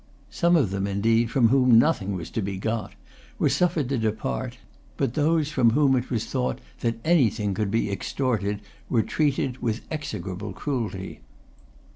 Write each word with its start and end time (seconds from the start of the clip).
Some 0.31 0.55
of 0.55 0.71
them, 0.71 0.87
indeed, 0.87 1.29
from 1.29 1.49
whom 1.49 1.77
nothing 1.77 2.15
was 2.15 2.31
to 2.31 2.41
be 2.41 2.57
got, 2.57 2.93
were 3.37 3.49
suffered 3.49 3.87
to 3.89 3.99
depart; 3.99 4.57
but 4.97 5.13
those 5.13 5.51
from 5.51 5.69
whom 5.69 5.95
it 5.95 6.09
was 6.09 6.25
thought 6.25 6.59
that 6.79 6.97
anything 7.05 7.53
could 7.53 7.69
be 7.69 7.91
extorted 7.91 8.61
were 8.89 9.03
treated 9.03 9.61
with 9.61 9.81
execrable 9.91 10.53
cruelty. 10.53 11.21